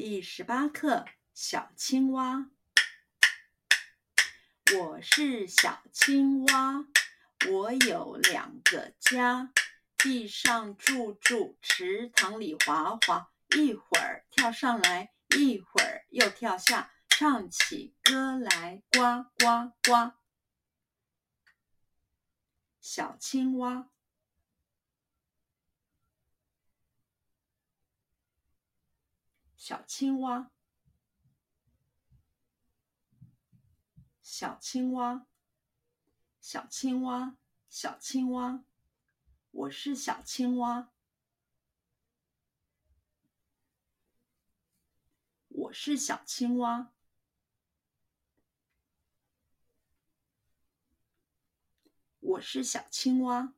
[0.00, 2.48] 第十八课，小青蛙。
[4.76, 6.86] 我是小青蛙，
[7.50, 9.52] 我有两个家，
[9.96, 20.12] 地上住住，池塘里划划，一会儿跳上来，一会儿又跳下，唱起歌来，呱呱呱。
[22.80, 23.90] 小青蛙。
[29.68, 30.50] 小青蛙，
[34.22, 35.26] 小青蛙，
[36.40, 37.36] 小青蛙，
[37.68, 38.64] 小青蛙，
[39.50, 40.90] 我是小青蛙，
[45.48, 46.90] 我是小青蛙，
[52.20, 53.57] 我是小青蛙。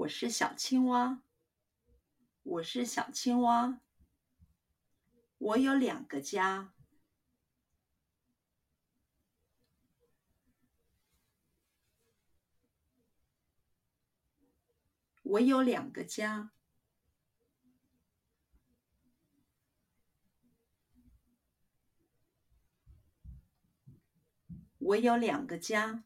[0.00, 1.22] 我是小青蛙，
[2.42, 3.80] 我是小青蛙，
[5.36, 6.72] 我有两个家，
[15.22, 16.50] 我有两个家，
[24.78, 26.04] 我有两个家。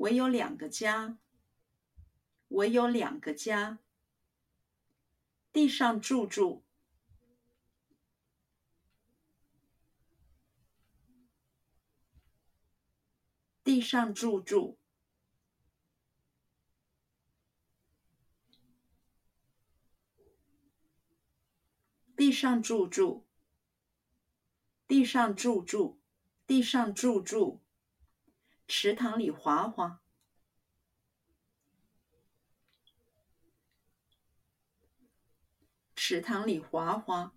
[0.00, 1.18] 我有两个家，
[2.48, 3.78] 我有两个家。
[5.52, 6.62] 地上住住，
[13.62, 14.78] 地上住住，
[22.16, 23.26] 地上住住，
[24.86, 25.98] 地上住住，
[26.46, 27.60] 地上住住。
[28.72, 30.00] 池塘里划划，
[35.96, 37.34] 池塘里划划，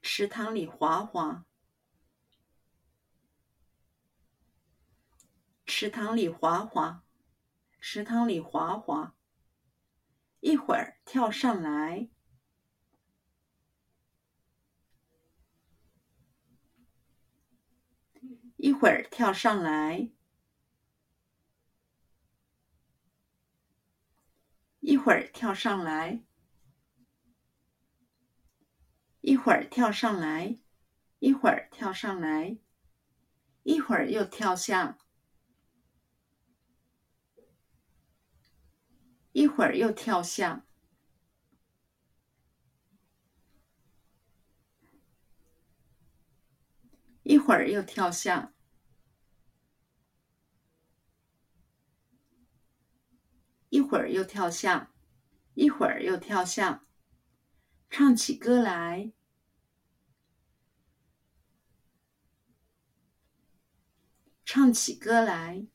[0.00, 1.44] 池塘里划划，
[5.66, 7.02] 池塘里划划，
[7.80, 9.16] 池塘里划划，
[10.38, 12.08] 一会儿跳上来。
[18.62, 20.10] 一会儿跳上来，
[24.80, 26.22] 一会儿跳上来，
[29.22, 30.58] 一会儿跳上来，
[31.20, 32.58] 一会儿跳上来，
[33.62, 34.98] 一会儿又跳下，
[39.32, 40.66] 一会儿又跳下，
[47.30, 48.52] 一会儿又跳下。
[53.68, 54.92] 一会儿又跳下，
[55.54, 56.84] 一会儿又跳下，
[57.88, 59.12] 唱起歌来，
[64.44, 65.68] 唱起歌来，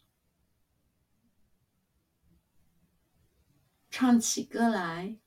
[3.89, 5.17] 唱起歌来，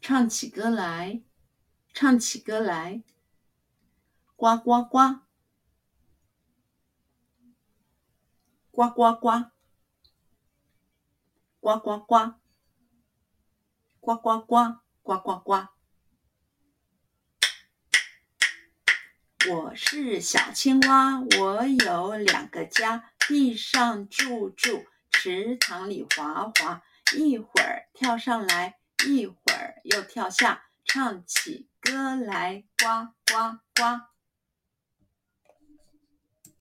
[0.00, 1.22] 唱起歌来，
[1.92, 3.02] 唱起歌来，
[4.36, 5.20] 呱呱呱。
[8.70, 9.50] 呱呱呱，
[11.60, 12.34] 呱呱呱，
[14.00, 15.68] 呱呱呱，呱呱呱。
[19.50, 26.82] 我是小青蛙，我有两个家，地上住住，池塘里划划，
[27.14, 30.64] 一会儿跳上来，一会儿又跳下，
[30.94, 34.11] 唱起歌来，呱呱呱。